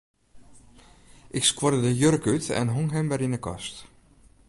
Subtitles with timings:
[1.27, 3.75] Ik skuorde de jurk út en hong him wer yn 'e kast.